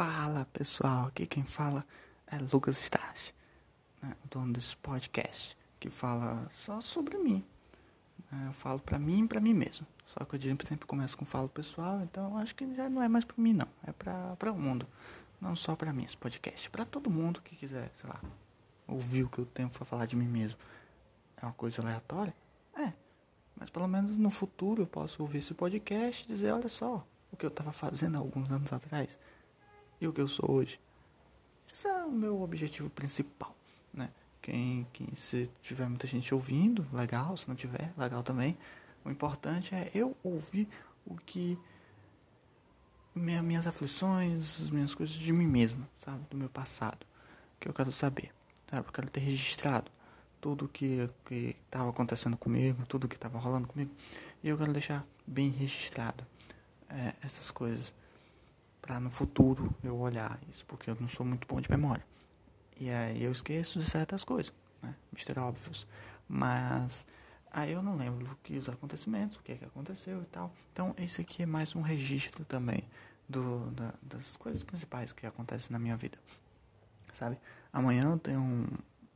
[0.00, 1.84] Fala pessoal, aqui quem fala
[2.28, 3.34] é Lucas Stach,
[4.00, 7.44] né, o dono desse podcast que fala só sobre mim.
[8.30, 9.84] Né, eu falo pra mim e pra mim mesmo.
[10.06, 13.24] Só que eu sempre começo com falo pessoal, então acho que já não é mais
[13.24, 14.86] pra mim não, é pra, pra o mundo.
[15.40, 18.20] Não só pra mim esse podcast, pra todo mundo que quiser, sei lá,
[18.86, 20.60] ouvir o que eu tenho pra falar de mim mesmo.
[21.42, 22.36] É uma coisa aleatória?
[22.76, 22.92] É.
[23.56, 27.36] Mas pelo menos no futuro eu posso ouvir esse podcast e dizer, olha só, o
[27.36, 29.18] que eu estava fazendo alguns anos atrás
[30.00, 30.80] e o que eu sou hoje.
[31.72, 33.54] Esse é o meu objetivo principal,
[33.92, 34.10] né?
[34.40, 38.56] Quem, quem se tiver muita gente ouvindo, legal, se não tiver, legal também.
[39.04, 40.68] O importante é eu ouvir
[41.04, 41.58] o que
[43.14, 47.06] minha, minhas aflições, as minhas coisas de mim mesmo, sabe, do meu passado,
[47.60, 48.32] que eu quero saber,
[48.70, 48.86] sabe?
[48.86, 49.90] Eu quero ter registrado
[50.40, 53.90] tudo que que estava acontecendo comigo, tudo que estava rolando comigo,
[54.42, 56.24] e eu quero deixar bem registrado
[56.88, 57.92] é, essas coisas
[58.80, 62.04] para no futuro eu olhar isso, porque eu não sou muito bom de memória.
[62.80, 64.94] E aí eu esqueço de certas coisas, né?
[65.12, 65.86] Mister óbvios.
[66.28, 67.06] Mas
[67.50, 70.52] aí eu não lembro do que os acontecimentos, o que é que aconteceu e tal.
[70.72, 72.84] Então esse aqui é mais um registro também
[73.28, 76.18] do, da, das coisas principais que acontecem na minha vida.
[77.18, 77.36] Sabe?
[77.72, 78.66] Amanhã eu tenho um,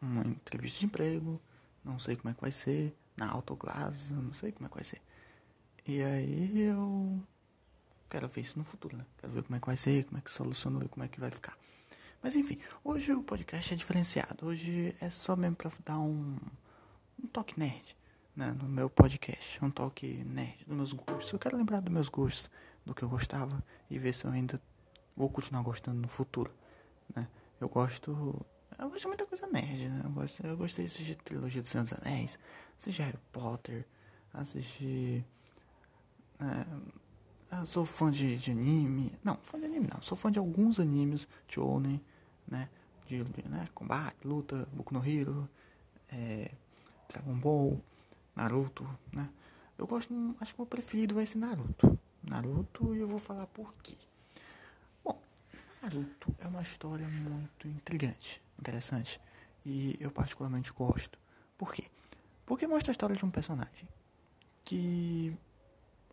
[0.01, 1.41] uma entrevista de emprego,
[1.85, 4.85] não sei como é que vai ser, na Autoglass, não sei como é que vai
[4.85, 5.01] ser.
[5.87, 7.21] E aí eu
[8.13, 9.07] Quero ver isso no futuro, né?
[9.17, 11.19] Quero ver como é que vai ser, como é que soluciona, ver como é que
[11.19, 11.57] vai ficar.
[12.23, 14.45] Mas enfim, hoje o podcast é diferenciado.
[14.45, 16.37] Hoje é só mesmo pra dar um,
[17.19, 17.97] um toque nerd,
[18.37, 18.55] né?
[18.61, 19.65] No meu podcast.
[19.65, 21.33] Um toque nerd dos meus gostos.
[21.33, 22.51] Eu quero lembrar dos meus gostos,
[22.85, 24.61] do que eu gostava e ver se eu ainda
[25.17, 26.55] vou continuar gostando no futuro,
[27.17, 27.27] né?
[27.59, 28.45] Eu gosto
[28.79, 30.03] eu gosto de muita coisa nerd, né?
[30.05, 32.39] Eu, gosto, eu gostei de assistir trilogia dos Senhor dos Anéis,
[32.79, 33.87] assistir Harry Potter,
[34.35, 35.25] assistir.
[36.39, 37.02] É,
[37.55, 39.13] ah, sou fã de, de, anime.
[39.23, 40.01] Não, fã de anime não.
[40.01, 42.01] Sou fã de alguns animes de Onen,
[42.49, 42.71] né?
[43.07, 43.69] De, né?
[43.75, 45.47] combate, luta, Boku no Hero,
[46.09, 46.51] é,
[47.11, 47.79] Dragon Ball,
[48.35, 49.29] Naruto, né?
[49.77, 51.99] Eu gosto, acho que o meu preferido vai ser Naruto.
[52.23, 53.97] Naruto e eu vou falar por quê.
[55.05, 55.21] Bom,
[55.83, 59.21] Naruto é uma história muito intrigante, interessante.
[59.67, 61.19] E eu particularmente gosto.
[61.59, 61.85] Por quê?
[62.47, 63.87] Porque mostra a história de um personagem
[64.65, 65.37] que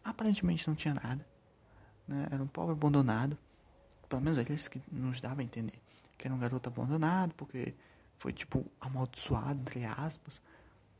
[0.03, 1.28] aparentemente não tinha nada.
[2.09, 2.27] Né?
[2.31, 3.37] Era um pobre abandonado.
[4.09, 5.79] Pelo menos aqueles que nos dava a entender.
[6.17, 7.75] Que era um garoto abandonado, porque
[8.17, 10.41] foi tipo amaldiçoado, entre aspas,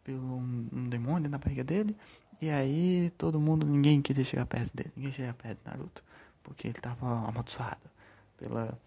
[0.03, 1.97] pelo um, um demônio na barriga dele.
[2.40, 4.92] E aí todo mundo, ninguém queria chegar perto dele.
[4.96, 6.03] Ninguém chegava perto de Naruto.
[6.44, 7.81] Porque ele estava amaldiçoado
[8.38, 8.80] pela,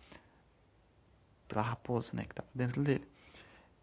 [1.49, 2.23] pela raposa, né?
[2.23, 3.07] Que estava dentro dele.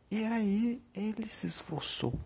[0.09, 2.17] E aí ele se esforçou,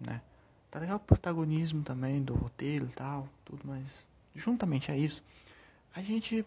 [0.00, 0.22] né?
[0.70, 5.22] Tá legal o protagonismo também do roteiro e tal, tudo, mas juntamente a isso,
[5.98, 6.46] a gente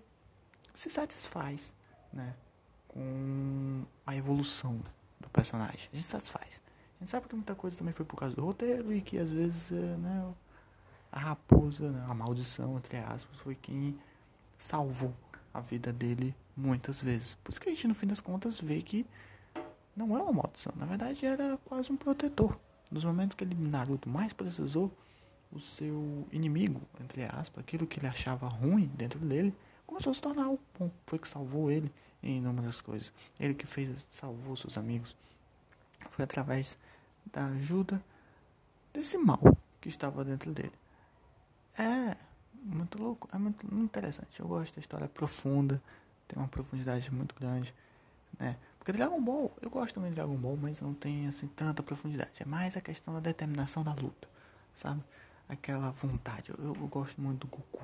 [0.73, 1.73] se satisfaz,
[2.11, 2.33] né?
[2.87, 4.79] Com a evolução
[5.19, 5.89] do personagem.
[5.91, 6.61] A gente se satisfaz.
[6.95, 9.29] A gente sabe que muita coisa também foi por causa do roteiro e que às
[9.29, 10.33] vezes, eh, né?
[11.11, 13.99] A raposa, né, a maldição, entre aspas, foi quem
[14.57, 15.13] salvou
[15.53, 17.33] a vida dele muitas vezes.
[17.43, 19.05] Por isso que a gente, no fim das contas, vê que
[19.93, 20.71] não é uma maldição.
[20.77, 22.57] Na verdade, era quase um protetor.
[22.89, 24.89] Nos momentos que ele, Naruto, mais precisou,
[25.51, 29.53] o seu inimigo, entre aspas, aquilo que ele achava ruim dentro dele,
[29.85, 30.89] começou a se tornar o bom.
[31.05, 31.91] Foi que salvou ele
[32.23, 33.13] em inúmeras coisas.
[33.39, 35.15] Ele que fez, salvou seus amigos.
[36.11, 36.77] Foi através
[37.31, 38.01] da ajuda
[38.93, 39.41] desse mal
[39.79, 40.73] que estava dentro dele.
[41.77, 42.15] É
[42.63, 44.39] muito louco, é muito, muito interessante.
[44.39, 45.81] Eu gosto da história profunda,
[46.27, 47.73] tem uma profundidade muito grande,
[48.39, 48.55] né?
[48.77, 52.31] Porque Dragon Ball, eu gosto também de Dragon Ball, mas não tem assim tanta profundidade.
[52.39, 54.27] É mais a questão da determinação da luta,
[54.75, 55.03] sabe?
[55.51, 56.51] Aquela vontade.
[56.57, 57.83] Eu, eu gosto muito do Goku.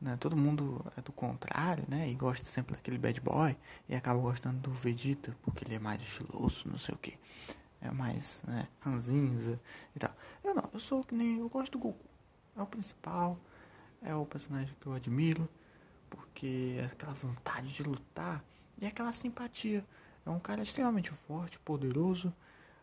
[0.00, 0.16] Né?
[0.18, 2.10] Todo mundo é do contrário, né?
[2.10, 3.56] E gosta sempre daquele bad boy.
[3.88, 7.18] E acaba gostando do Vegeta, porque ele é mais estiloso, não sei o que.
[7.82, 8.68] É mais, né?
[8.80, 9.60] Ranzinza
[9.94, 10.14] e tal.
[10.42, 11.38] Eu não, eu sou que nem.
[11.40, 12.06] Eu gosto do Goku.
[12.56, 13.38] É o principal.
[14.00, 15.46] É o personagem que eu admiro.
[16.08, 18.42] Porque é aquela vontade de lutar
[18.80, 19.84] e aquela simpatia.
[20.24, 22.32] É um cara extremamente forte, poderoso,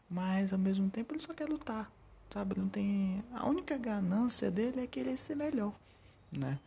[0.09, 1.91] mas ao mesmo tempo ele só quer lutar,
[2.31, 2.57] sabe?
[2.57, 3.23] Não tem.
[3.33, 5.73] A única ganância dele é querer ser melhor,
[6.31, 6.59] né?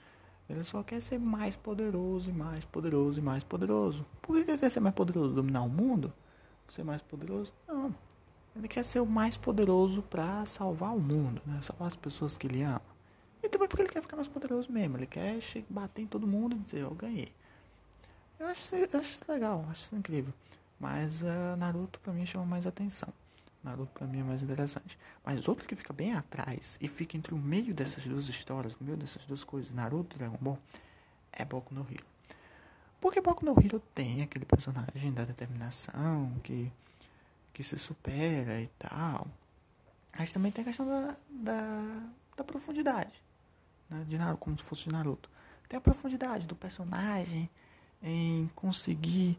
[0.49, 4.05] Ele só quer ser mais poderoso e mais poderoso e mais poderoso.
[4.21, 5.35] Por que ele quer ser mais poderoso?
[5.35, 6.13] Dominar o mundo?
[6.75, 7.53] Ser mais poderoso?
[7.67, 7.95] Não.
[8.55, 11.61] Ele quer ser o mais poderoso para salvar o mundo, né?
[11.63, 12.83] Salvar as pessoas que ele ama.
[13.43, 14.97] E também porque ele quer ficar mais poderoso mesmo.
[14.97, 15.39] Ele quer
[15.69, 17.33] bater em todo mundo e dizer, eu ganhei.
[18.39, 20.33] Eu acho, eu acho legal, acho incrível.
[20.79, 23.13] Mas uh, Naruto pra mim chama mais atenção.
[23.65, 24.99] Naruto pra mim é mais interessante.
[25.25, 28.85] Mas outro que fica bem atrás e fica entre o meio dessas duas histórias, no
[28.85, 30.59] meio dessas duas coisas, Naruto e Dragon Ball,
[31.33, 32.05] é Boku no Hero.
[33.01, 36.71] Porque Boku no Hero tem aquele personagem da determinação que,
[37.55, 39.27] que se supera e tal.
[40.19, 42.03] Mas também tem a questão da, da,
[42.37, 43.13] da profundidade.
[43.89, 44.05] Né?
[44.09, 45.31] De Naruto, como se fosse de Naruto.
[45.69, 47.49] Tem a profundidade do personagem
[48.03, 49.39] em conseguir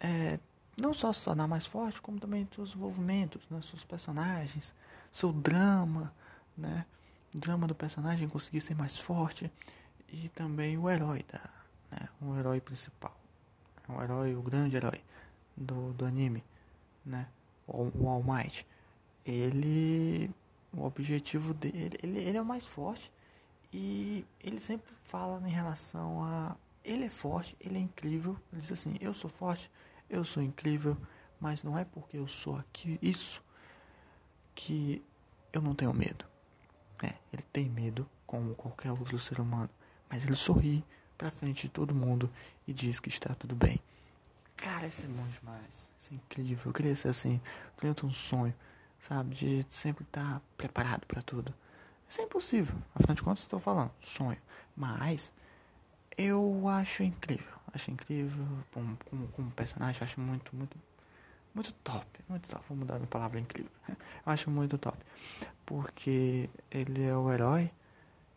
[0.00, 0.38] é,
[0.80, 3.60] não só se tornar mais forte, como também seus envolvimentos, né?
[3.62, 4.74] seus personagens,
[5.12, 6.12] seu drama,
[6.56, 6.86] né?
[7.34, 9.50] O drama do personagem conseguir ser mais forte
[10.08, 11.40] e também o herói da,
[11.90, 12.08] né?
[12.20, 13.14] O herói principal,
[13.88, 15.00] o herói, o grande herói
[15.56, 16.42] do, do anime,
[17.04, 17.26] né?
[17.66, 18.66] O, o All Might.
[19.24, 20.30] Ele,
[20.72, 23.10] o objetivo dele, ele, ele é o mais forte
[23.72, 28.36] e ele sempre fala em relação a ele é forte, ele é incrível.
[28.52, 29.70] Ele diz assim: Eu sou forte,
[30.10, 30.96] eu sou incrível,
[31.40, 33.42] mas não é porque eu sou aqui isso
[34.54, 35.02] que
[35.52, 36.24] eu não tenho medo.
[37.02, 39.70] É, ele tem medo, como qualquer outro ser humano,
[40.08, 40.84] mas ele sorri
[41.16, 42.30] pra frente de todo mundo
[42.66, 43.80] e diz que está tudo bem.
[44.56, 45.88] Cara, isso é bom demais.
[45.96, 46.64] Isso é incrível.
[46.66, 47.40] Eu queria ser assim.
[47.82, 48.54] Eu um sonho,
[48.98, 49.34] sabe?
[49.34, 51.54] De sempre estar preparado para tudo.
[52.08, 52.76] Isso é impossível.
[52.94, 54.36] Afinal de contas, estou falando sonho.
[54.76, 55.32] Mas
[56.16, 57.59] eu acho incrível.
[57.72, 60.02] Acho incrível como, como, como personagem.
[60.02, 60.76] Acho muito, muito,
[61.54, 62.06] muito top.
[62.28, 62.64] Muito top.
[62.68, 63.70] Vou mudar minha palavra incrível.
[63.88, 63.96] Eu
[64.32, 64.98] acho muito top.
[65.64, 67.70] Porque ele é o herói,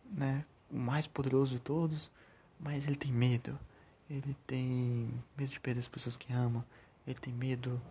[0.05, 0.45] né?
[0.71, 2.11] O mais poderoso de todos.
[2.59, 3.57] Mas ele tem medo.
[4.09, 6.65] Ele tem medo de perder as pessoas que ama.
[7.07, 7.81] Ele tem medo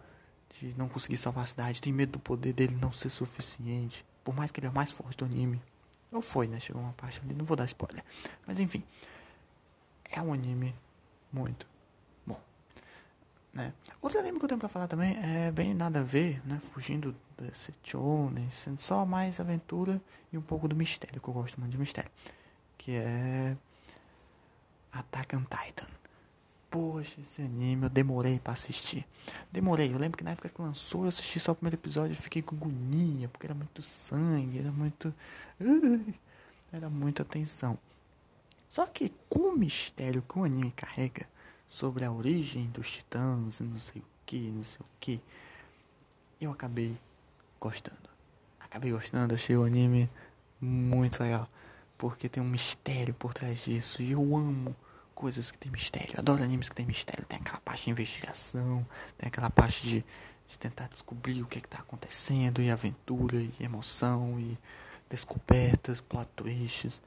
[0.60, 1.82] de não conseguir salvar a cidade.
[1.82, 4.04] Tem medo do poder dele não ser suficiente.
[4.22, 5.60] Por mais que ele é o mais forte do anime.
[6.12, 6.60] Ou foi, né?
[6.60, 7.34] Chegou uma parte ali.
[7.34, 8.04] Não vou dar spoiler.
[8.46, 8.84] Mas enfim
[10.12, 10.74] é um anime
[11.32, 11.66] muito
[12.26, 12.40] bom.
[13.52, 13.72] Né?
[14.00, 16.60] Outro anime que eu tenho pra falar também é bem nada a ver, né?
[16.72, 20.00] Fugindo desse shonen, sendo só mais aventura
[20.32, 22.10] e um pouco do mistério, que eu gosto muito de mistério.
[22.78, 23.56] Que é
[24.92, 25.88] Attack on Titan.
[26.70, 29.06] Poxa, esse anime eu demorei para assistir.
[29.50, 32.16] Demorei, eu lembro que na época que lançou eu assisti só o primeiro episódio e
[32.16, 35.14] fiquei com agonia, porque era muito sangue, era muito.
[36.72, 37.78] Era muita tensão.
[38.72, 41.28] Só que com o mistério que o anime carrega
[41.68, 45.20] sobre a origem dos titãs e não sei o que, não sei o que,
[46.40, 46.96] eu acabei
[47.60, 48.08] gostando.
[48.58, 50.08] Acabei gostando, achei o anime
[50.58, 51.46] muito legal.
[51.98, 54.00] Porque tem um mistério por trás disso.
[54.00, 54.74] E eu amo
[55.14, 56.14] coisas que tem mistério.
[56.14, 57.26] Eu adoro animes que tem mistério.
[57.26, 58.86] Tem aquela parte de investigação,
[59.18, 60.02] tem aquela parte de,
[60.48, 64.58] de tentar descobrir o que é está acontecendo, e aventura, e emoção, e
[65.10, 67.02] descobertas, plot twists.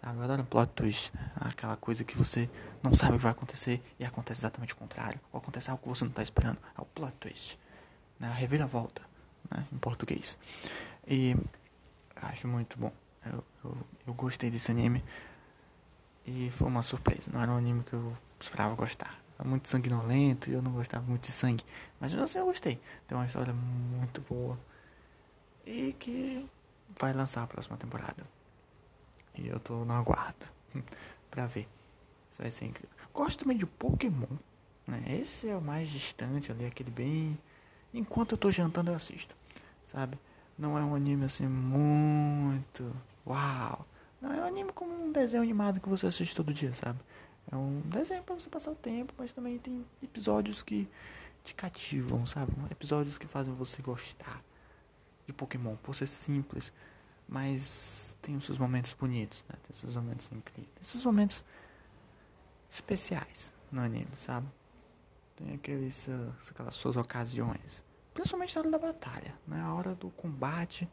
[0.00, 0.18] Sabe?
[0.18, 1.30] Eu adoro plot twist, né?
[1.36, 2.48] Aquela coisa que você
[2.82, 5.20] não sabe o que vai acontecer e acontece exatamente o contrário.
[5.32, 6.58] Ou acontece algo que você não está esperando.
[6.76, 7.58] É o plot twist.
[8.18, 8.28] Né?
[8.28, 9.02] A reviravolta,
[9.50, 9.66] né?
[9.72, 10.38] Em português.
[11.06, 11.36] E
[12.16, 12.92] acho muito bom.
[13.24, 15.04] Eu, eu, eu, gostei desse anime.
[16.26, 17.30] E foi uma surpresa.
[17.32, 19.18] Não era um anime que eu esperava gostar.
[19.38, 21.64] É muito sanguinolento e eu não gostava muito de sangue.
[22.00, 22.80] Mas mesmo assim eu gostei.
[23.06, 24.58] Tem uma história muito boa.
[25.66, 26.48] E que
[26.98, 28.37] vai lançar a próxima temporada.
[29.38, 30.46] E eu tô no aguardo
[31.30, 31.68] pra ver.
[32.32, 32.90] Isso vai ser incrível.
[33.14, 34.26] Gosto também de Pokémon.
[34.86, 35.02] Né?
[35.20, 37.38] Esse é o mais distante ali, aquele bem.
[37.92, 39.34] Enquanto eu tô jantando eu assisto.
[39.92, 40.18] Sabe?
[40.58, 42.94] Não é um anime assim muito.
[43.26, 43.86] Uau!
[44.20, 46.98] Não é um anime como um desenho animado que você assiste todo dia, sabe?
[47.50, 50.88] É um desenho para você passar o tempo, mas também tem episódios que
[51.44, 52.52] te cativam, sabe?
[52.70, 54.42] Episódios que fazem você gostar
[55.26, 56.72] de Pokémon, por ser simples,
[57.28, 59.56] mas tem os seus momentos bonitos, né?
[59.62, 60.74] Tem os seus momentos incríveis.
[60.80, 61.44] Esses momentos
[62.70, 64.46] especiais no anime, sabe?
[65.36, 67.84] Tem aqueles, uh, aquelas suas ocasiões.
[68.14, 69.60] Principalmente na hora da batalha, né?
[69.60, 70.88] A hora do combate,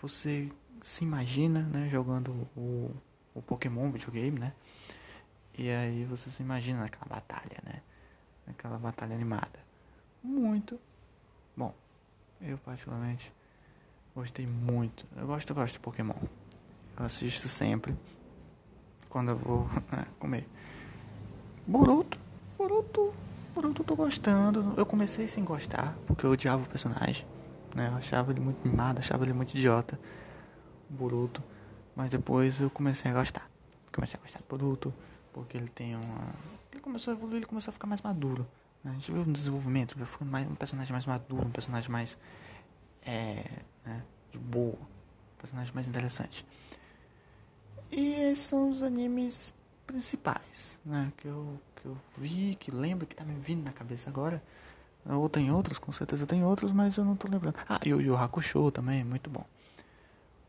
[0.00, 0.50] você
[0.82, 1.88] se imagina, né?
[1.88, 2.94] Jogando o,
[3.34, 4.54] o Pokémon videogame, né?
[5.56, 7.82] E aí você se imagina naquela batalha, né?
[8.46, 9.60] Naquela batalha animada.
[10.22, 10.80] Muito
[11.56, 11.74] bom.
[12.40, 13.32] Eu particularmente
[14.18, 15.06] Gostei muito.
[15.16, 16.16] Eu gosto, gosto de Pokémon.
[16.98, 17.94] Eu assisto sempre.
[19.08, 20.44] Quando eu vou né, comer.
[21.64, 22.18] Boruto.
[22.58, 23.14] Boruto.
[23.54, 24.74] Boruto eu tô gostando.
[24.76, 27.24] Eu comecei sem gostar, porque eu odiava o personagem.
[27.76, 27.86] Né?
[27.92, 29.96] Eu achava ele muito mimado, achava ele muito idiota.
[30.90, 31.40] Boruto.
[31.94, 33.48] Mas depois eu comecei a gostar.
[33.94, 34.92] Comecei a gostar de Boruto.
[35.32, 36.34] Porque ele tem uma.
[36.72, 38.44] Ele começou a evoluir, ele começou a ficar mais maduro.
[38.82, 38.90] Né?
[38.90, 42.18] A gente viu um desenvolvimento, mais, um personagem mais maduro, um personagem mais
[43.06, 43.44] é,
[43.84, 44.02] né,
[44.32, 44.78] de boa,
[45.38, 46.44] personagem mais interessante.
[47.90, 49.52] E esses são os animes
[49.86, 54.10] principais, né, que eu, que eu vi, que lembro, que tá me vindo na cabeça
[54.10, 54.42] agora.
[55.06, 57.54] Ou tem outros, com certeza tem outros, mas eu não tô lembrando.
[57.66, 59.44] Ah, e o Yu Hakusho também, muito bom.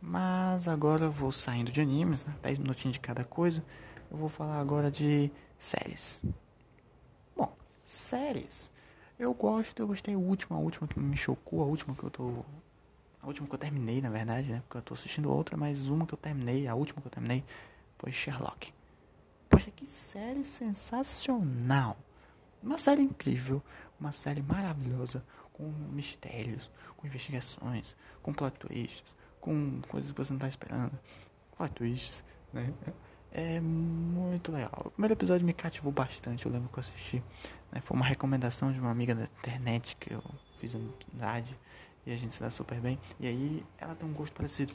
[0.01, 3.63] Mas agora eu vou saindo de animes, né, 10 minutinhos de cada coisa.
[4.11, 6.21] Eu vou falar agora de séries.
[7.85, 8.69] séries.
[9.19, 12.09] Eu gosto, eu gostei a última, a última que me chocou, a última que eu
[12.09, 12.45] tô.
[13.21, 14.61] A última que eu terminei, na verdade, né?
[14.61, 17.43] Porque eu tô assistindo outra, mas uma que eu terminei, a última que eu terminei,
[17.97, 18.73] foi Sherlock.
[19.49, 21.97] Poxa, que série sensacional!
[22.63, 23.61] Uma série incrível,
[23.99, 25.21] uma série maravilhosa,
[25.51, 30.97] com mistérios, com investigações, com plot twists, com coisas que você não tá esperando.
[31.57, 32.23] Plot twists,
[32.53, 32.73] né?
[33.31, 34.83] É muito legal.
[34.85, 37.23] O primeiro episódio me cativou bastante, eu lembro que eu assisti.
[37.71, 37.79] Né?
[37.81, 40.23] Foi uma recomendação de uma amiga da internet que eu
[40.55, 41.55] fiz amizade
[42.05, 42.99] e a gente se dá super bem.
[43.19, 44.73] E aí ela tem um gosto parecido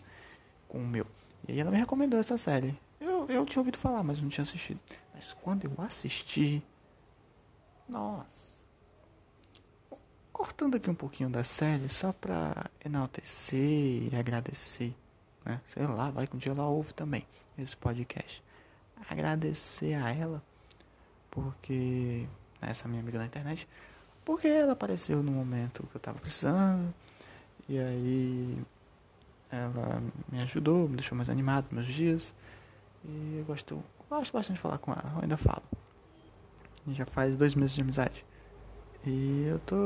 [0.68, 1.06] com o meu.
[1.49, 2.78] E aí ela me recomendou essa série.
[3.00, 4.78] Eu, eu tinha ouvido falar, mas não tinha assistido.
[5.12, 6.62] Mas quando eu assisti.
[7.88, 8.44] Nossa.
[10.32, 14.94] Cortando aqui um pouquinho da série, só pra enaltecer e agradecer.
[15.44, 15.61] Né?
[15.68, 17.26] Sei lá, vai que um dia ela ouve também
[17.58, 18.43] esse podcast.
[19.08, 20.42] Agradecer a ela,
[21.30, 22.26] porque.
[22.60, 23.68] Essa minha amiga da internet.
[24.24, 26.94] Porque ela apareceu no momento que eu tava precisando.
[27.68, 28.58] E aí.
[29.50, 32.34] Ela me ajudou, me deixou mais animado meus dias.
[33.04, 35.62] E eu gosto, gosto bastante de falar com ela, eu ainda falo.
[36.86, 38.24] E já faz dois meses de amizade.
[39.06, 39.76] E eu tô.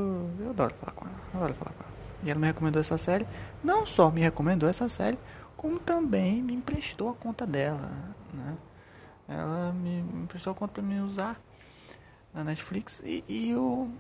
[0.41, 1.21] Eu adoro falar com ela.
[1.35, 1.93] Adoro falar com ela.
[2.23, 3.27] E ela me recomendou essa série.
[3.63, 5.19] Não só me recomendou essa série,
[5.57, 7.91] como também me emprestou a conta dela.
[8.33, 8.57] Né?
[9.29, 11.39] Ela me emprestou a conta pra me usar
[12.33, 13.01] na Netflix.
[13.05, 13.93] E, e eu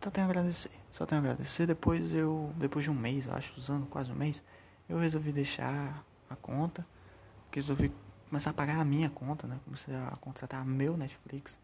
[0.00, 0.70] só tenho a agradecer.
[0.92, 1.66] Só tenho a agradecer.
[1.66, 2.52] Depois eu.
[2.56, 4.42] Depois de um mês, eu acho, usando quase um mês,
[4.88, 6.86] eu resolvi deixar a conta.
[7.52, 7.90] Resolvi
[8.28, 9.58] começar a pagar a minha conta, né?
[9.64, 11.58] Comecei a contratar meu Netflix.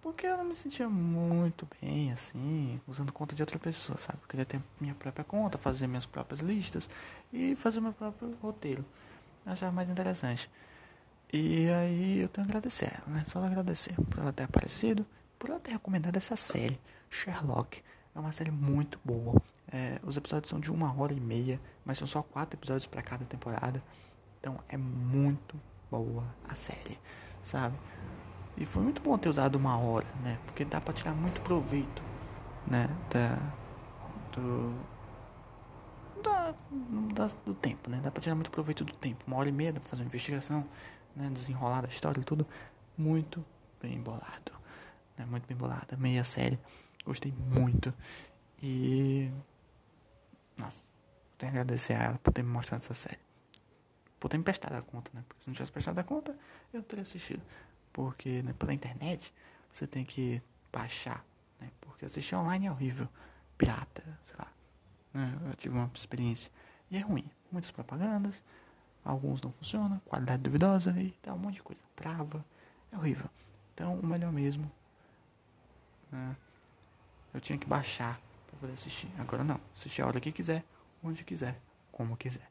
[0.00, 4.20] Porque eu não me sentia muito bem, assim, usando conta de outra pessoa, sabe?
[4.22, 6.88] Eu queria ter minha própria conta, fazer minhas próprias listas
[7.32, 8.84] e fazer meu próprio roteiro.
[9.44, 10.48] Eu achava mais interessante.
[11.32, 13.24] E aí eu tenho que agradecer ela, né?
[13.26, 15.04] Só agradecer por ela ter aparecido,
[15.38, 16.80] por ela ter recomendado essa série,
[17.10, 17.82] Sherlock.
[18.14, 19.40] É uma série muito boa.
[19.70, 23.02] É, os episódios são de uma hora e meia, mas são só quatro episódios para
[23.02, 23.82] cada temporada.
[24.40, 26.98] Então é muito boa a série,
[27.42, 27.76] sabe?
[28.56, 30.38] E foi muito bom ter usado uma hora, né?
[30.46, 32.02] Porque dá pra tirar muito proveito,
[32.66, 32.88] né?
[33.10, 33.38] Da,
[34.32, 34.74] do,
[36.22, 36.54] da,
[37.14, 38.00] da, do tempo, né?
[38.02, 39.22] Dá pra tirar muito proveito do tempo.
[39.26, 40.64] Uma hora e meia dá pra fazer uma investigação,
[41.14, 41.30] né?
[41.30, 42.46] Desenrolar a história e tudo.
[42.96, 43.44] Muito
[43.80, 44.52] bem bolado,
[45.16, 45.24] né?
[45.24, 45.96] Muito bem bolada.
[45.96, 46.58] Meia série.
[47.04, 47.94] Gostei muito.
[48.62, 49.30] E...
[50.56, 50.84] Nossa,
[51.36, 53.28] tenho que agradecer a ela por ter me mostrado essa série
[54.18, 55.24] por ter me prestado a conta, né?
[55.26, 56.32] Porque se não tivesse prestado a conta,
[56.72, 57.42] eu não teria assistido.
[57.92, 59.32] Porque né, pela internet
[59.70, 61.24] você tem que baixar,
[61.60, 61.70] né?
[61.80, 63.08] Porque assistir online é horrível.
[63.56, 64.52] Pirata, sei lá.
[65.14, 65.38] Né?
[65.46, 66.50] Eu tive uma experiência.
[66.90, 67.24] E é ruim.
[67.50, 68.42] Muitas propagandas,
[69.04, 71.80] alguns não funcionam, qualidade duvidosa e tal, um monte de coisa.
[71.96, 72.44] Trava.
[72.92, 73.28] É horrível.
[73.74, 74.70] Então o melhor mesmo.
[76.10, 76.36] Né?
[77.32, 79.08] Eu tinha que baixar para poder assistir.
[79.18, 79.60] Agora não.
[79.76, 80.64] Assistir a hora que quiser,
[81.02, 81.60] onde quiser,
[81.92, 82.50] como quiser.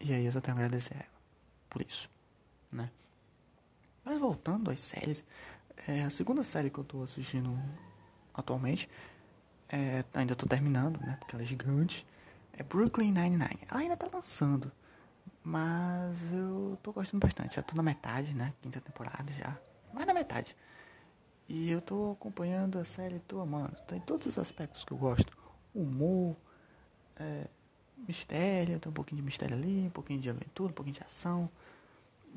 [0.00, 1.12] E aí eu só tenho a agradecer a ela
[1.70, 2.10] por isso,
[2.70, 2.90] né?
[4.04, 5.24] Mas voltando às séries,
[5.88, 7.58] é, a segunda série que eu tô assistindo
[8.34, 8.90] atualmente,
[9.68, 11.16] é, ainda tô terminando, né?
[11.18, 12.06] Porque ela é gigante.
[12.52, 13.60] É Brooklyn Nine-Nine.
[13.70, 14.70] Ela ainda tá lançando,
[15.44, 17.56] mas eu tô gostando bastante.
[17.56, 18.52] Já tô na metade, né?
[18.62, 19.56] Quinta temporada já.
[19.92, 20.56] Mais da metade.
[21.48, 23.76] E eu tô acompanhando a série, tô amando.
[23.86, 25.36] Tem todos os aspectos que eu gosto.
[25.74, 26.36] Humor,
[27.16, 27.46] é,
[28.08, 31.50] mistério, tem um pouquinho de mistério ali, um pouquinho de aventura, um pouquinho de ação.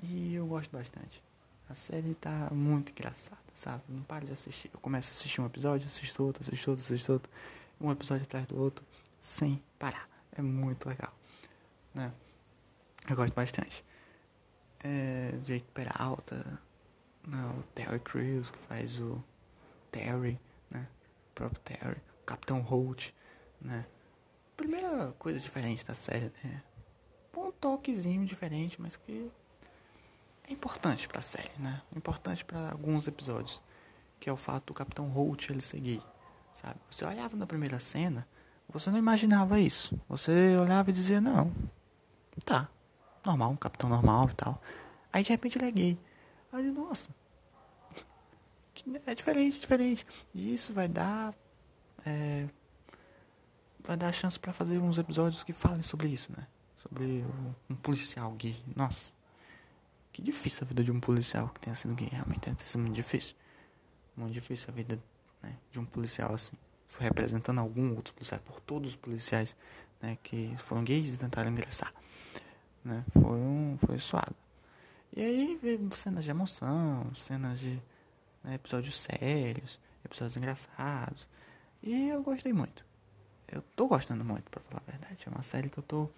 [0.03, 1.23] E eu gosto bastante.
[1.69, 3.83] A série tá muito engraçada, sabe?
[3.89, 4.69] Não paro de assistir.
[4.73, 7.31] Eu começo a assistir um episódio, assisto outro, assisto outro, assisto outro.
[7.79, 8.85] Um episódio atrás do outro,
[9.23, 10.07] sem parar.
[10.31, 11.13] É muito legal.
[11.93, 12.11] Né?
[13.09, 13.83] Eu gosto bastante.
[14.83, 16.59] É, Jake Peralta,
[17.25, 17.53] né?
[17.57, 19.23] o Terry Crews, que faz o
[19.91, 20.87] Terry, né?
[21.31, 22.01] O próprio Terry.
[22.21, 23.11] O Capitão Holt,
[23.61, 23.85] né?
[24.55, 26.63] primeira coisa diferente da série, né?
[27.35, 29.29] Um toquezinho diferente, mas que
[30.47, 31.81] é importante para a série, né?
[31.95, 33.61] Importante para alguns episódios,
[34.19, 36.01] que é o fato do Capitão Holt ele seguir,
[36.53, 36.79] sabe?
[36.89, 38.27] Você olhava na primeira cena,
[38.69, 39.99] você não imaginava isso.
[40.07, 41.53] Você olhava e dizia não,
[42.43, 42.69] tá,
[43.25, 44.61] normal, um capitão normal e tal.
[45.11, 45.97] Aí de repente é gay.
[46.51, 47.09] Aí nossa,
[49.05, 50.05] é diferente, diferente.
[50.33, 51.33] E isso vai dar
[52.05, 52.47] é,
[53.85, 56.47] vai dar chance para fazer uns episódios que falem sobre isso, né?
[56.77, 57.25] Sobre
[57.69, 58.55] um policial gay.
[58.75, 59.11] Nossa,
[60.11, 62.09] que difícil a vida de um policial que tenha sido gay.
[62.11, 63.35] Realmente tem sido muito difícil.
[64.15, 64.99] Muito difícil a vida
[65.41, 66.55] né, de um policial assim.
[66.87, 69.55] Foi representando algum outro policial, por todos os policiais
[70.01, 71.93] né, que foram gays e tentaram ingressar.
[72.85, 73.03] Né?
[73.11, 74.35] Foi, um, foi suado.
[75.15, 77.81] E aí veio cenas de emoção, cenas de
[78.43, 81.27] né, episódios sérios, episódios engraçados.
[81.81, 82.85] E eu gostei muito.
[83.47, 85.23] Eu tô gostando muito, pra falar a verdade.
[85.25, 86.09] É uma série que eu tô.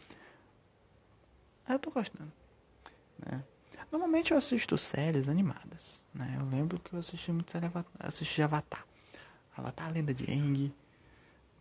[1.70, 2.32] Eu tô gostando.
[3.26, 3.44] Né?
[3.92, 6.02] Normalmente eu assisto séries animadas.
[6.14, 6.36] Né?
[6.38, 8.86] Eu lembro que eu assisti muito série Avatar, assisti Avatar.
[9.56, 10.74] Avatar Lenda de Aang.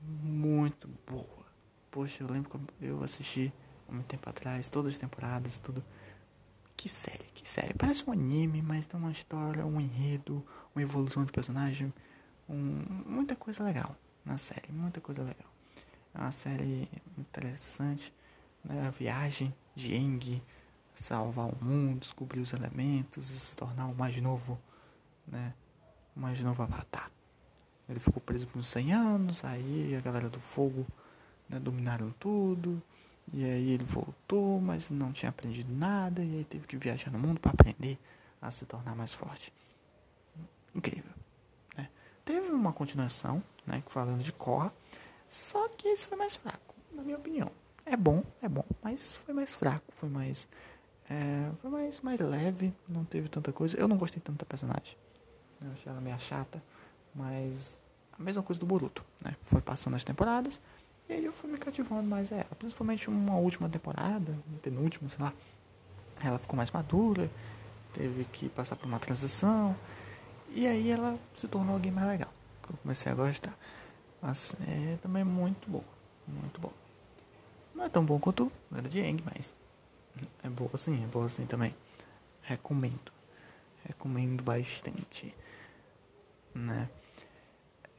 [0.02, 1.46] Muito boa.
[1.90, 3.52] Poxa, eu lembro que eu assisti
[3.88, 5.82] muito tempo atrás, todas as temporadas, tudo.
[6.76, 7.72] Que série, que série.
[7.74, 11.92] Parece um anime, mas tem uma história, um enredo, uma evolução de personagem.
[12.48, 15.50] Um, muita coisa legal na série, muita coisa legal.
[16.14, 18.12] É uma série interessante,
[18.64, 18.86] né?
[18.86, 20.42] A viagem de Eng,
[20.94, 24.58] salvar o mundo, descobrir os elementos e se tornar o mais novo,
[25.26, 25.54] né?
[26.14, 27.10] O mais novo avatar.
[27.88, 30.86] Ele ficou preso por uns 100 anos, aí a galera do fogo
[31.48, 32.82] né, dominaram tudo.
[33.32, 36.22] E aí ele voltou, mas não tinha aprendido nada.
[36.22, 37.98] E aí teve que viajar no mundo para aprender
[38.40, 39.52] a se tornar mais forte.
[40.74, 41.12] Incrível.
[41.76, 41.88] Né?
[42.24, 44.72] Teve uma continuação, né, falando de Korra.
[45.28, 47.50] Só que esse foi mais fraco, na minha opinião.
[47.84, 50.48] É bom, é bom, mas foi mais fraco, foi mais.
[51.08, 53.76] É, foi mais, mais leve, não teve tanta coisa.
[53.78, 54.96] Eu não gostei tanto da personagem.
[55.60, 56.62] Eu achei ela meio chata,
[57.14, 57.80] mas
[58.18, 59.36] a mesma coisa do Boruto, né?
[59.44, 60.60] Foi passando as temporadas,
[61.08, 62.56] e aí eu fui me cativando mais a ela.
[62.58, 65.32] Principalmente uma última temporada, penúltima, sei lá.
[66.22, 67.30] Ela ficou mais madura,
[67.92, 69.76] teve que passar por uma transição.
[70.50, 72.32] E aí ela se tornou alguém mais legal.
[72.62, 73.56] Que eu comecei a gostar.
[74.20, 75.84] Mas é também muito boa.
[76.26, 76.74] Muito boa.
[77.74, 79.54] Não é tão bom quanto Lenda de Yang, mas
[80.42, 81.74] é boa sim, é boa sim também.
[82.42, 83.12] Recomendo.
[83.84, 85.32] Recomendo bastante.
[86.54, 86.88] Né?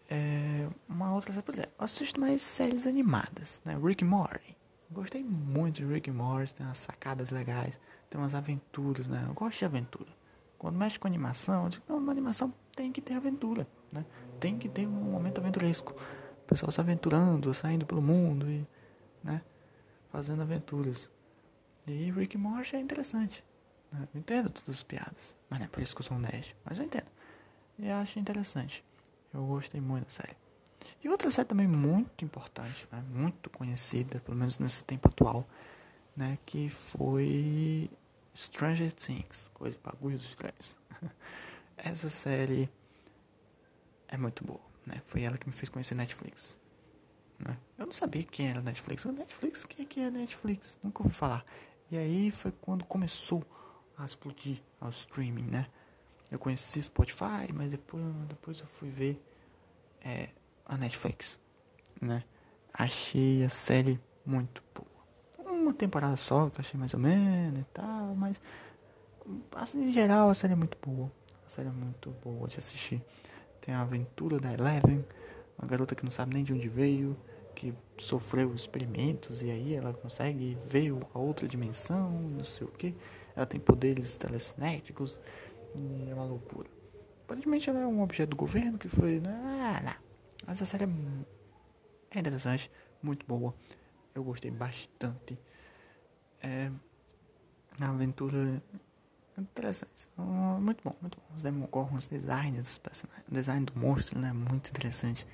[0.10, 3.78] É, uma outra, por exemplo, eu assisto mais séries animadas, né?
[3.82, 4.56] Rick Morty.
[4.90, 9.26] Gostei muito de Rick Morty, tem umas sacadas legais, tem umas aventuras, né?
[9.28, 10.10] Eu gosto de aventura.
[10.58, 14.06] Quando mexe com animação, eu digo, não, uma animação tem que ter aventura, né?
[14.40, 15.92] Tem que ter um momento aventuresco.
[15.92, 18.66] O pessoal se aventurando, saindo pelo mundo e,
[19.22, 19.42] né?
[20.10, 21.12] Fazendo aventuras.
[21.86, 23.44] E Rick Morty é interessante.
[23.92, 24.08] Né?
[24.14, 26.56] Eu entendo todas as piadas, mas não é por isso que eu sou um nerd,
[26.64, 27.08] mas eu entendo.
[27.78, 28.84] E acho interessante.
[29.34, 30.36] Eu gostei muito da série.
[31.04, 33.04] E outra série também muito importante, né?
[33.10, 35.48] muito conhecida, pelo menos nesse tempo atual,
[36.16, 36.38] né?
[36.46, 37.90] Que foi
[38.36, 40.76] Stranger Things, coisa bagulhos estranhos.
[41.78, 42.70] Essa série
[44.08, 45.02] é muito boa, né?
[45.08, 46.58] Foi ela que me fez conhecer Netflix.
[47.38, 47.58] Né?
[47.78, 49.06] Eu não sabia quem era Netflix.
[49.06, 50.78] O Netflix, o que é Netflix?
[50.84, 51.46] Nunca ouvi falar.
[51.92, 53.46] E aí foi quando começou
[53.98, 55.68] a explodir o streaming, né?
[56.32, 59.22] Eu conheci Spotify, mas depois, depois eu fui ver
[60.04, 60.30] é,
[60.66, 61.40] a Netflix,
[62.02, 62.24] né?
[62.74, 65.52] Achei a série muito boa.
[65.52, 68.40] Uma temporada só que achei mais ou menos e tal, mas
[69.56, 71.12] assim, em geral a série é muito boa.
[71.46, 73.02] A série é muito boa de assistir.
[73.62, 75.06] Tem a aventura da Eleven,
[75.58, 77.18] uma garota que não sabe nem de onde veio,
[77.56, 82.94] que sofreu experimentos e aí ela consegue ver a outra dimensão, não sei o que.
[83.36, 85.20] Ela tem poderes telecinéticos
[86.10, 86.70] é uma loucura.
[87.26, 89.20] Aparentemente ela é um objeto do governo que foi.
[89.20, 89.30] Né?
[89.30, 90.08] Ah, não.
[90.46, 90.90] Mas a série é,
[92.12, 93.54] é interessante, muito boa.
[94.16, 95.38] Eu gostei bastante.
[96.42, 96.72] É
[97.78, 98.62] uma aventura
[99.38, 100.08] interessante.
[100.60, 101.36] Muito bom, muito bom.
[101.36, 104.34] Os Demogorgons, design dos personagens, design do monstro, né?
[104.34, 105.28] Muito interessante.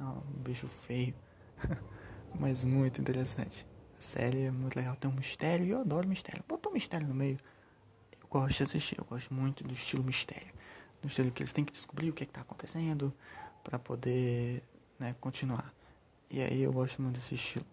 [0.00, 1.14] um bicho feio,
[2.38, 3.66] mas muito interessante.
[3.98, 6.44] A série é muito legal, tem um mistério e eu adoro mistério.
[6.48, 7.38] Botou um mistério no meio.
[8.34, 10.52] Gosto de assistir, eu gosto muito do estilo mistério
[11.00, 13.14] no estilo que eles têm que descobrir o que é está acontecendo
[13.62, 14.60] para poder
[14.98, 15.72] né, continuar.
[16.28, 17.64] E aí eu gosto muito desse estilo.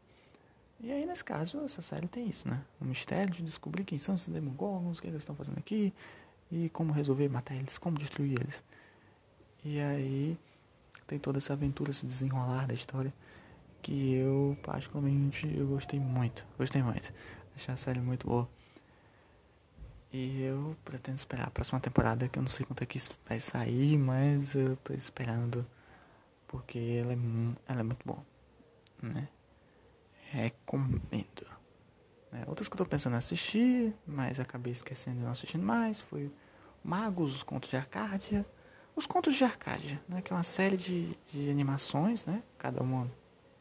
[0.80, 2.62] E aí nesse caso essa série tem isso, né?
[2.80, 5.92] O mistério de descobrir quem são esses demogorgons, o que, é eles estão fazendo aqui
[6.52, 8.64] e como resolver matar eles, como destruir eles.
[9.66, 10.38] E aí
[11.08, 13.12] tem toda essa aventura, esse desenrolar da história
[13.82, 17.12] que eu particularmente eu gostei muito, gostei muito.
[17.56, 18.61] Achei a série muito boa.
[20.14, 23.40] E eu pretendo esperar a próxima temporada, que eu não sei quanto é que vai
[23.40, 25.66] sair, mas eu tô esperando.
[26.48, 27.18] Porque ela é,
[27.66, 28.22] ela é muito boa.
[29.02, 29.30] Né?
[30.32, 31.48] Recomendo.
[32.30, 32.44] Né?
[32.46, 36.30] Outras que eu tô pensando em assistir, mas acabei esquecendo de não assistindo mais, foi
[36.84, 38.46] Magos, os Contos de Arcádia.
[38.96, 40.22] Os Contos de Arcádia, né?
[40.22, 42.44] Que é uma série de, de animações, né?
[42.58, 43.10] Cada uma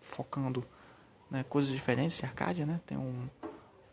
[0.01, 0.67] focando
[1.31, 2.81] né, coisas diferentes de Arcádia, né?
[2.85, 3.29] Tem um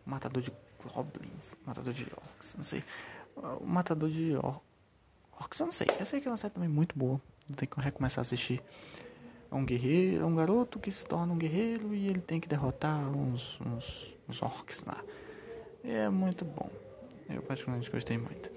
[0.03, 0.51] matador de
[0.83, 2.83] Goblins, Matador de Orcs, não sei.
[3.35, 4.61] O Matador de or
[5.39, 5.87] Orcs, eu não sei.
[5.99, 7.21] Eu sei que é uma série também muito boa.
[7.55, 8.61] Tem que recomeçar a assistir.
[9.49, 12.47] É um guerreiro, é um garoto que se torna um guerreiro e ele tem que
[12.47, 15.01] derrotar uns, uns, uns orcs lá.
[15.83, 16.69] E é muito bom.
[17.29, 18.51] Eu particularmente gostei muito.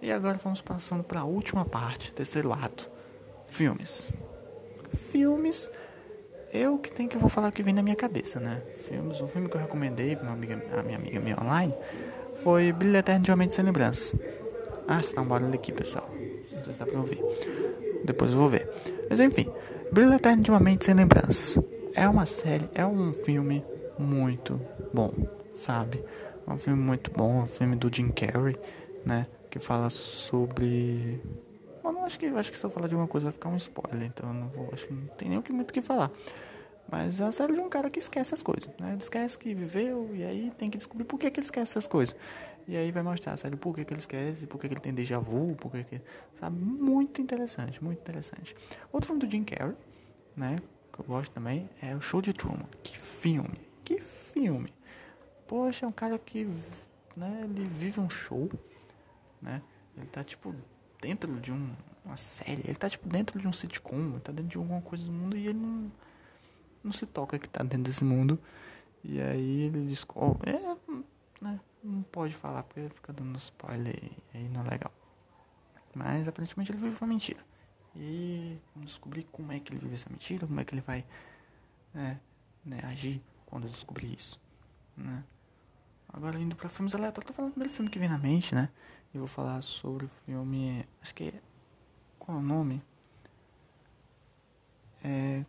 [0.00, 2.90] E agora vamos passando para a última parte, terceiro ato.
[3.46, 4.08] filmes.
[5.08, 5.68] Filmes,
[6.54, 8.62] eu que tenho que vou falar o que vem na minha cabeça, né?
[8.88, 11.74] Filmes, um filme que eu recomendei pra amiga, a minha amiga minha online
[12.44, 14.14] foi Brilho Eterno de Uma Mente Sem Lembranças.
[14.86, 16.08] Ah, está um barulho aqui, pessoal.
[16.52, 17.20] Não sei se dá pra ouvir.
[18.04, 18.70] Depois eu vou ver.
[19.10, 19.50] Mas enfim,
[19.90, 21.58] Brilho Eterno de Uma Mente Sem Lembranças.
[21.94, 23.64] É uma série, é um filme
[23.98, 24.60] muito
[24.92, 25.12] bom,
[25.54, 26.04] sabe?
[26.46, 28.56] É um filme muito bom, um filme do Jim Carrey,
[29.04, 29.26] né?
[29.50, 31.20] Que fala sobre.
[31.84, 34.06] Mano, acho que, acho que se eu falar de alguma coisa vai ficar um spoiler,
[34.06, 34.70] então não vou.
[34.72, 36.10] Acho que não tem nem muito o que falar.
[36.90, 38.92] Mas é a série de um cara que esquece as coisas, né?
[38.92, 41.86] Ele esquece que viveu e aí tem que descobrir por que, que ele esquece essas
[41.86, 42.16] coisas.
[42.66, 44.80] E aí vai mostrar a série por que, que ele esquece, por que, que ele
[44.80, 46.00] tem déjà vu, por que, que.
[46.40, 46.56] Sabe?
[46.56, 48.56] Muito interessante, muito interessante.
[48.90, 49.76] Outro filme do Jim Carrey,
[50.34, 50.56] né?
[50.90, 52.64] Que eu gosto também, é o Show de Truman.
[52.82, 53.60] Que filme!
[53.84, 54.72] Que filme!
[55.46, 56.48] Poxa, é um cara que.
[57.14, 58.50] Né, ele vive um show,
[59.42, 59.60] né?
[59.96, 60.54] Ele tá tipo
[61.04, 61.70] dentro de um,
[62.02, 65.04] uma série, ele tá tipo dentro de um sitcom, ele tá dentro de alguma coisa
[65.04, 65.92] do mundo e ele não,
[66.82, 68.38] não se toca que tá dentro desse mundo.
[69.02, 70.50] E aí ele descobre.
[70.50, 70.76] É,
[71.42, 71.60] né?
[71.82, 74.92] Não pode falar porque fica dando spoiler aí não é legal.
[75.94, 77.40] Mas aparentemente ele vive uma mentira.
[77.94, 81.04] E vamos descobrir como é que ele vive essa mentira, como é que ele vai
[81.92, 82.18] né,
[82.64, 84.40] né, agir quando descobrir isso.
[84.96, 85.22] Né?
[86.08, 88.70] Agora indo para filmes aleatórios, tô falando do primeiro filme que vem na mente, né?
[89.14, 90.84] Eu vou falar sobre o filme.
[91.00, 91.42] Acho que é.
[92.18, 92.82] Qual é o nome?
[95.04, 95.44] É.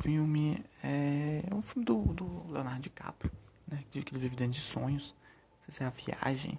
[0.00, 0.64] Filme.
[0.82, 1.42] É.
[1.50, 3.32] É um filme do, do Leonardo DiCaprio,
[3.66, 3.82] né?
[3.90, 5.12] Que ele vive dentro de sonhos.
[5.58, 6.58] Não sei se é a viagem.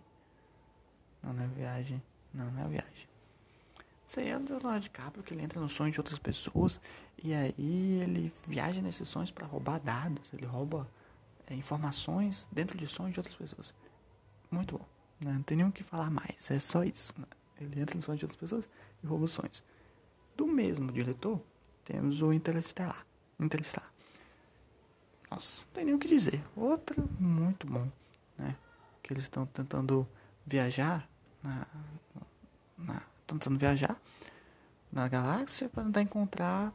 [1.24, 2.04] Não, não é viagem.
[2.34, 3.08] Não, não é a viagem.
[4.06, 6.82] Isso aí é do Leonardo DiCaprio que ele entra no sonho de outras pessoas
[7.24, 10.90] e aí ele viaja nesses sonhos para roubar dados, ele rouba
[11.46, 13.74] é, informações dentro de sonhos de outras pessoas.
[14.52, 14.97] Muito bom.
[15.20, 15.34] Né?
[15.34, 17.14] Não tem nem o que falar mais, é só isso.
[17.18, 17.26] Né?
[17.60, 18.66] Ele entra no sonho de outras pessoas
[19.04, 19.64] e rouba os sonhos.
[20.36, 21.42] Do mesmo diretor,
[21.84, 23.06] temos o Interestelar.
[23.40, 23.92] Interestelar.
[25.30, 26.42] Nossa, não tem nem o que dizer.
[26.56, 27.90] Outro muito bom,
[28.38, 28.56] né?
[29.04, 30.08] Que eles estão tentando
[30.46, 31.08] viajar
[31.44, 31.68] na,
[32.78, 34.00] na tentando viajar
[34.92, 36.74] na galáxia para tentar encontrar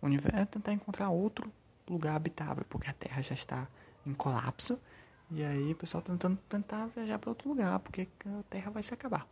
[0.00, 1.50] o universo, tentar encontrar outro
[1.88, 3.66] lugar habitável, porque a Terra já está
[4.04, 4.78] em colapso.
[5.30, 8.82] E aí o pessoal tá tentando tentar viajar para outro lugar, porque a Terra vai
[8.82, 9.26] se acabar.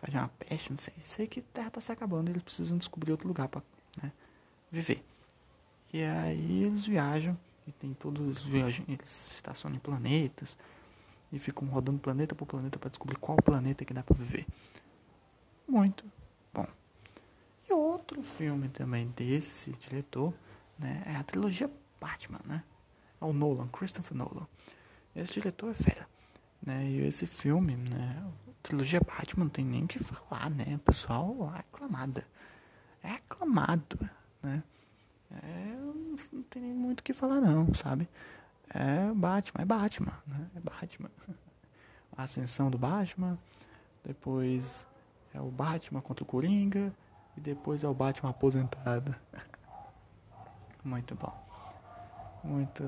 [0.00, 0.94] Vai uma peste, não sei.
[1.04, 3.62] Sei que a Terra está se acabando, eles precisam descobrir outro lugar para
[4.02, 4.12] né,
[4.70, 5.02] viver.
[5.92, 10.58] E aí eles viajam e tem todos os viajam, eles estacionam em planetas
[11.32, 14.46] e ficam rodando planeta por planeta para descobrir qual planeta que dá para viver
[15.72, 16.04] muito
[16.52, 16.66] bom.
[17.68, 20.34] E outro filme também desse diretor,
[20.78, 22.62] né, é a trilogia Batman, né?
[23.20, 24.46] É o Nolan, Christopher Nolan.
[25.14, 26.08] Esse diretor é fera,
[26.64, 26.84] né?
[26.84, 28.24] E esse filme, né,
[28.62, 30.76] trilogia Batman não tem nem o que falar, né?
[30.76, 32.26] O pessoal é aclamada.
[33.02, 33.98] É aclamado,
[34.42, 34.62] né?
[35.30, 35.76] É,
[36.32, 38.08] não tem nem muito o que falar não, sabe?
[38.70, 40.50] É Batman, é Batman, né?
[40.56, 41.10] É Batman.
[42.16, 43.38] A ascensão do Batman,
[44.04, 44.86] depois
[45.32, 46.92] é o Batman contra o Coringa.
[47.36, 49.14] E depois é o Batman aposentado.
[50.84, 51.32] muito bom.
[52.44, 52.82] Muito,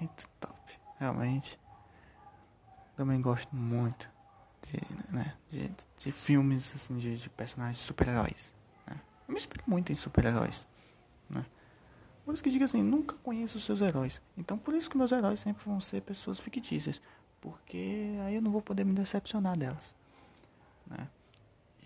[0.00, 0.80] muito top.
[0.98, 1.58] Realmente.
[3.00, 4.10] Também gosto muito
[4.66, 4.78] de,
[5.10, 8.52] né, de, de filmes assim, de, de personagens super-heróis.
[8.86, 9.00] Né?
[9.26, 10.66] Eu me inspiro muito em super-heróis.
[11.30, 11.46] Né?
[12.22, 14.20] Por isso que digo assim, nunca conheço os seus heróis.
[14.36, 17.00] Então por isso que meus heróis sempre vão ser pessoas fictícias.
[17.40, 19.94] Porque aí eu não vou poder me decepcionar delas.
[20.86, 21.08] Né?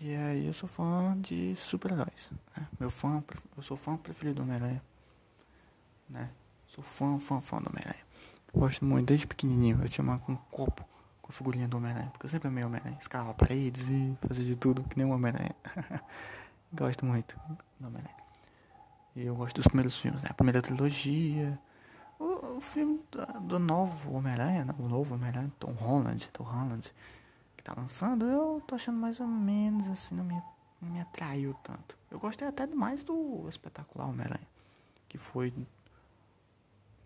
[0.01, 2.33] E aí eu sou fã de super-heróis.
[2.57, 2.67] Né?
[2.77, 3.23] Meu fã,
[3.55, 4.83] eu sou fã preferido do Homem-Aranha.
[6.09, 6.29] Né?
[6.67, 8.03] Sou fã, fã, fã do Homem-Aranha.
[8.53, 9.79] Gosto muito, desde pequenininho.
[9.81, 10.85] Eu tinha uma, um copo
[11.25, 12.09] com a figurinha do Homem-Aranha.
[12.11, 12.97] Porque eu sempre amei o Homem-Aranha.
[13.01, 15.55] Escalava paredes e fazia de tudo, que nem o Homem-Aranha.
[16.71, 17.35] gosto muito
[17.79, 18.15] do Homem-Aranha.
[19.15, 20.29] E eu gosto dos primeiros filmes, né?
[20.29, 21.57] A primeira trilogia.
[22.19, 24.75] O, o filme do, do novo Homem-Aranha, né?
[24.77, 26.93] o novo Homem-Aranha, Tom Holland, Tom Holland
[27.65, 30.39] tá lançando, eu tô achando mais ou menos assim, não me,
[30.79, 31.97] não me atraiu tanto.
[32.11, 34.47] Eu gostei até mais do espetacular Homem-Aranha,
[35.09, 35.51] que foi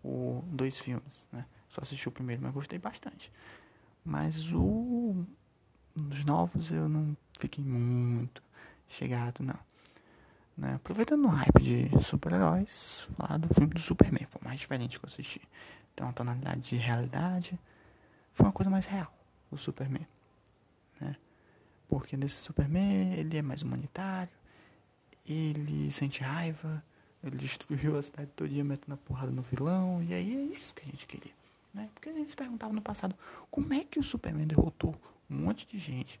[0.04, 1.46] o dois filmes, né?
[1.70, 3.32] Só assisti o primeiro, mas gostei bastante.
[4.10, 5.24] Mas o
[5.94, 8.42] dos novos eu não fiquei muito
[8.88, 9.58] chegado, não.
[10.56, 10.74] Né?
[10.74, 15.04] Aproveitando o hype de super-heróis, falar do filme do Superman, foi o mais diferente que
[15.04, 15.40] eu assisti.
[15.94, 17.56] Então, a tonalidade de realidade
[18.32, 19.14] foi uma coisa mais real,
[19.48, 20.06] o Superman
[21.00, 21.16] né?
[21.88, 24.32] Porque nesse Superman ele é mais humanitário,
[25.24, 26.82] ele sente raiva,
[27.22, 30.82] ele destruiu a cidade toda metendo a porrada no vilão, e aí é isso que
[30.82, 31.32] a gente queria,
[31.72, 31.88] né?
[31.94, 33.14] Porque a gente se perguntava no passado,
[33.50, 34.94] como é que o Superman derrotou
[35.28, 36.20] um monte de gente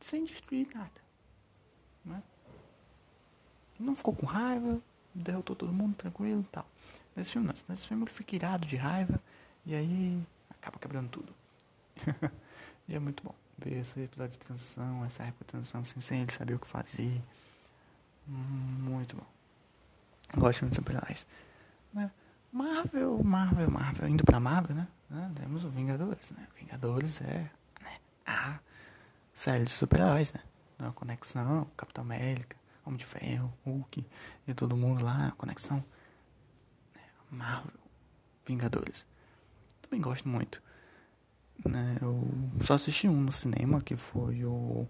[0.00, 1.00] sem destruir nada,
[2.04, 2.22] né?
[3.78, 4.80] não ficou com raiva,
[5.14, 6.66] derrotou todo mundo tranquilo e tal.
[7.14, 9.20] Nesse filme não, nesse filme ele fica irado de raiva
[9.64, 11.34] e aí acaba quebrando tudo.
[12.88, 16.22] e é muito bom ver esse episódio de transição, essa época de transição sem, sem
[16.22, 17.22] ele saber o que fazer.
[18.26, 19.26] Muito bom.
[20.34, 21.26] Gosto de filmes super-heróis.
[21.92, 22.10] Né?
[22.52, 24.08] Marvel, Marvel, Marvel.
[24.08, 24.88] Indo pra Marvel, né?
[25.10, 25.30] né?
[25.34, 26.46] Temos o Vingadores, né?
[26.58, 27.50] Vingadores é
[27.82, 27.98] né?
[28.26, 28.58] a
[29.34, 30.40] série de super-heróis, né?
[30.78, 34.06] A conexão, Capitão América, Homem de Ferro, Hulk
[34.46, 35.84] e todo mundo lá, conexão.
[36.94, 37.02] Né?
[37.30, 37.80] Marvel,
[38.46, 39.06] Vingadores.
[39.82, 40.62] Também gosto muito.
[41.66, 41.98] Né?
[42.00, 42.28] Eu
[42.62, 44.86] só assisti um no cinema, que foi o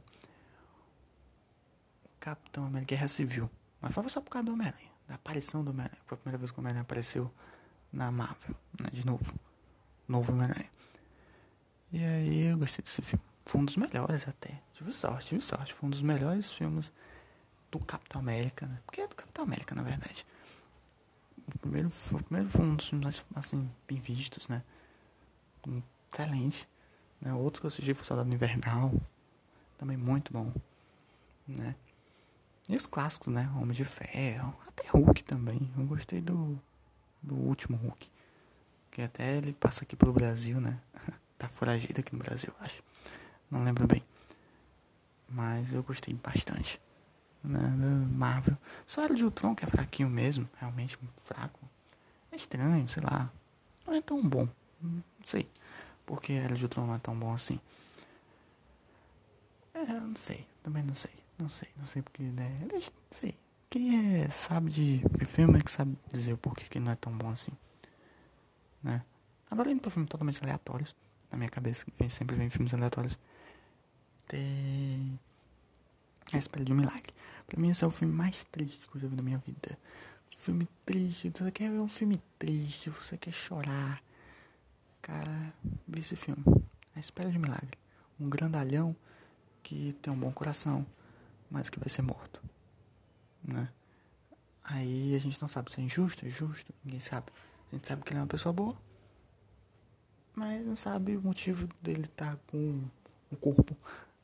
[2.21, 3.51] Capitão América Guerra Civil.
[3.81, 6.01] Mas foi só por causa do Homem-Aranha, da aparição do Homem-Aranha.
[6.07, 7.33] Foi a primeira vez que o Homem-Aranha apareceu
[7.93, 8.89] na Marvel, né?
[8.93, 9.35] De novo.
[10.07, 10.71] Novo Homem-Aranha.
[11.91, 13.25] E aí eu gostei desse filme.
[13.47, 14.61] Foi um dos melhores até.
[14.75, 15.73] Tive sorte, tive sorte.
[15.73, 16.93] Foi um dos melhores filmes
[17.71, 18.79] do Capitão América, né?
[18.85, 20.27] Porque é do Capitão América, na verdade.
[21.55, 24.63] O primeiro, o primeiro foi um dos filmes mais, assim, bem vistos, né?
[26.13, 26.69] Excelente.
[27.21, 27.33] Né?
[27.33, 28.93] Outro que eu assisti foi Soldado Invernal.
[29.79, 30.53] Também muito bom.
[31.47, 31.75] Né?
[32.69, 33.51] E os clássicos, né?
[33.57, 34.55] Homem de Ferro.
[34.67, 35.71] Até Hulk também.
[35.77, 36.61] Eu gostei do,
[37.23, 38.11] do último Hulk.
[38.91, 40.79] Que até ele passa aqui pelo Brasil, né?
[41.39, 42.83] tá foragido aqui no Brasil, acho.
[43.51, 44.05] Não lembro bem.
[45.29, 46.81] Mas eu gostei bastante.
[47.43, 47.61] Né?
[48.11, 48.57] Marvel.
[48.87, 50.49] Só era de Ultron que é fraquinho mesmo.
[50.59, 51.61] Realmente fraco.
[52.31, 53.31] É estranho, sei lá.
[53.87, 54.47] Não é tão bom.
[54.81, 55.49] Não sei.
[56.05, 57.59] Porque Era de Ultron não é tão bom assim.
[59.73, 60.47] É, não sei.
[60.63, 61.13] Também não sei.
[61.39, 62.67] Não sei, não sei porque, né?
[62.71, 62.81] Não
[63.13, 63.35] sei.
[63.71, 67.17] Quem é, sabe de filme é que sabe dizer o porquê que não é tão
[67.17, 67.53] bom assim.
[68.83, 69.03] Né?
[69.51, 70.97] Agora indo pra filmes totalmente aleatórios.
[71.31, 73.19] Na minha cabeça, vem, sempre vem filmes aleatórios.
[74.27, 75.19] Tem.
[76.33, 77.13] A Espelho de um Milagre.
[77.47, 79.79] Pra mim esse é o filme mais triste que eu já vi na minha vida.
[80.39, 81.31] Filme triste.
[81.31, 84.03] Você quer ver um filme triste, você quer chorar.
[85.01, 85.53] Cara,
[85.87, 86.43] vi esse filme.
[86.97, 87.79] A Espera de um Milagre.
[88.19, 88.97] Um grandalhão
[89.63, 90.87] que tem um bom coração
[91.51, 92.43] mas que vai ser morto,
[93.43, 93.69] né?
[94.63, 97.33] Aí a gente não sabe se é injusto, é justo, ninguém sabe.
[97.73, 98.77] A gente sabe que ele é uma pessoa boa,
[100.35, 102.83] mas não sabe o motivo dele estar tá com
[103.31, 103.77] o corpo,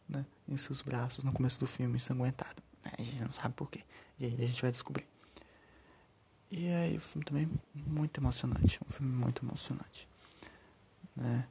[0.08, 2.62] né, em seus braços no começo do filme, ensanguentado.
[2.84, 2.92] Né?
[2.98, 3.82] A gente não sabe porquê.
[4.18, 5.06] E aí a gente vai descobrir.
[6.50, 10.08] E aí o filme também muito emocionante, um filme muito emocionante,
[11.16, 11.48] né?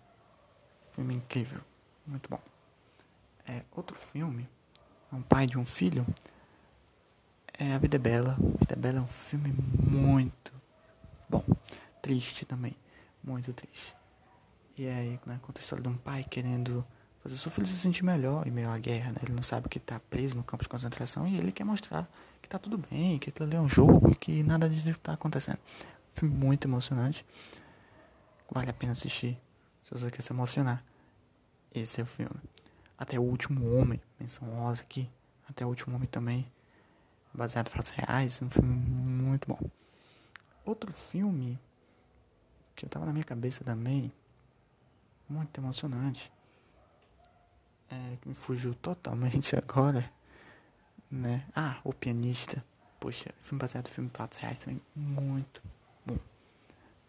[0.93, 1.61] Filme incrível,
[2.07, 2.39] muito bom.
[3.45, 4.47] É outro filme
[5.15, 6.05] um pai de um filho,
[7.57, 8.33] é A Vida é Bela.
[8.33, 10.51] A Vida é Bela é um filme muito
[11.29, 11.43] bom.
[12.01, 12.75] Triste também.
[13.23, 13.95] Muito triste.
[14.77, 16.85] E aí, né, conta a história de um pai querendo
[17.21, 19.19] fazer seu filho se sentir melhor em meio à guerra, né?
[19.23, 22.09] Ele não sabe que tá preso no campo de concentração e ele quer mostrar
[22.41, 25.13] que tá tudo bem, que aquilo ali é um jogo e que nada disso tá
[25.13, 25.59] acontecendo.
[26.11, 27.25] Um filme muito emocionante.
[28.51, 29.39] Vale a pena assistir
[29.83, 30.83] se você quer se emocionar.
[31.73, 32.35] Esse é o filme.
[32.97, 35.09] Até o Último Homem, menção rosa aqui.
[35.47, 36.51] Até o Último Homem também.
[37.33, 38.41] Baseado em fatos reais.
[38.41, 39.59] Um filme muito bom.
[40.65, 41.59] Outro filme
[42.75, 44.11] que tava na minha cabeça também.
[45.27, 46.31] Muito emocionante.
[47.89, 50.09] É, que me fugiu totalmente agora.
[51.09, 51.45] Né?
[51.55, 52.63] Ah, O Pianista.
[52.99, 54.81] Poxa, filme baseado em fatos reais também.
[54.95, 55.61] Muito
[56.05, 56.17] bom.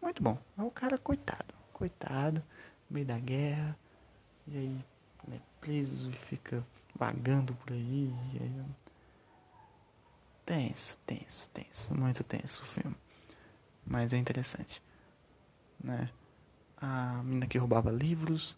[0.01, 0.37] Muito bom.
[0.57, 1.53] É o cara coitado.
[1.71, 2.43] Coitado.
[2.89, 3.77] No meio da guerra.
[4.47, 4.85] E aí
[5.27, 6.63] né, preso e fica
[6.95, 8.13] vagando por aí.
[8.39, 8.65] aí
[10.45, 12.95] tenso, tenso, tenso, muito tenso o filme.
[13.83, 14.81] Mas é interessante.
[15.83, 16.09] Né?
[16.77, 18.55] A menina que roubava livros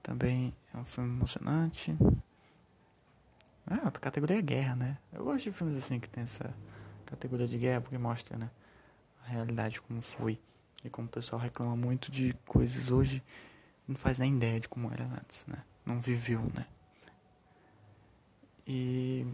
[0.00, 1.96] também é um filme emocionante.
[3.66, 4.98] Ah, outra categoria é guerra, né?
[5.12, 6.54] Eu gosto de filmes assim que tem essa
[7.06, 8.50] categoria de guerra porque mostra, né?
[9.24, 10.38] A realidade como foi.
[10.84, 13.22] E como o pessoal reclama muito de coisas hoje,
[13.86, 15.62] não faz nem ideia de como era antes, né?
[15.84, 16.66] não viveu, né?
[18.66, 19.26] E.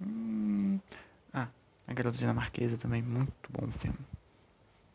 [0.00, 0.78] Hum,
[1.32, 1.48] ah,
[1.86, 3.98] A Garota Dinamarquesa também, muito bom filme.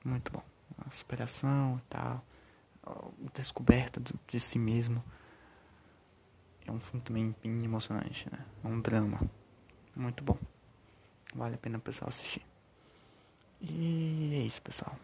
[0.05, 0.43] Muito bom.
[0.85, 2.23] A superação e tal.
[3.33, 5.03] Descoberta de si mesmo.
[6.65, 8.45] É um filme também bem emocionante, né?
[8.63, 9.19] É um drama.
[9.95, 10.37] Muito bom.
[11.33, 12.45] Vale a pena o pessoal assistir.
[13.59, 14.97] E é isso, pessoal.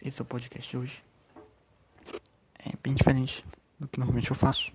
[0.00, 1.04] Esse é o podcast de hoje.
[2.88, 3.44] Bem diferente
[3.78, 4.72] do que normalmente eu faço.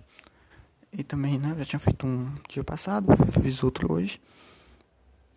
[0.92, 3.08] E também, né, já tinha feito um dia passado,
[3.42, 4.20] fiz outro hoje.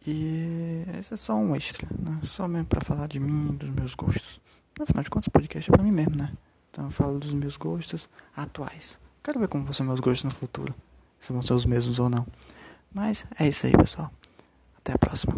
[0.06, 2.20] E esse é só um extra, né?
[2.22, 4.40] Só mesmo pra falar de mim, dos meus gostos.
[4.80, 6.32] Afinal de contas, podcast é pra mim mesmo, né?
[6.70, 9.00] Então eu falo dos meus gostos atuais.
[9.24, 10.76] Quero ver como vão ser meus gostos no futuro.
[11.20, 12.28] Se vão ser os mesmos ou não.
[12.94, 14.12] Mas é isso aí, pessoal.
[14.78, 15.34] Até a próxima.